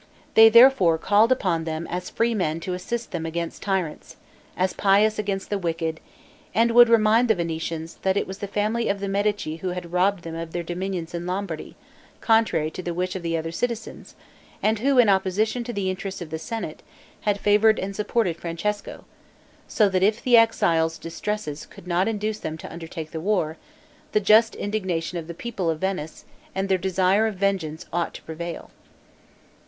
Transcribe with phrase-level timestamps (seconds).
[0.33, 4.15] They therefore called upon them as free men to assist them against tyrants;
[4.57, 5.99] as pious, against the wicked;
[6.55, 9.91] and would remind the Venetians, that it was the family of the Medici who had
[9.91, 11.75] robbed them of their dominions in Lombardy,
[12.19, 14.15] contrary to the wish of the other citizens,
[14.63, 16.81] and who, in opposition to the interests of the senate,
[17.19, 19.05] had favored and supported Francesco,
[19.67, 23.55] so, that if the exiles' distresses could not induce them to undertake the war,
[24.13, 26.25] the just indignation of the people of Venice,
[26.55, 28.71] and their desire of vengeance ought to prevail.